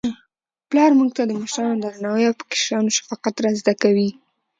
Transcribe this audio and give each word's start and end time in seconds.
پلار 0.69 0.91
موږ 0.99 1.09
ته 1.17 1.23
د 1.25 1.31
مشرانو 1.41 1.81
درناوی 1.83 2.23
او 2.29 2.37
په 2.39 2.43
کشرانو 2.51 2.95
شفقت 2.97 3.35
را 3.43 3.51
زده 3.59 3.73
کوي. 3.83 4.09